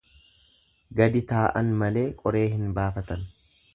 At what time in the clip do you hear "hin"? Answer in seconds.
2.55-2.65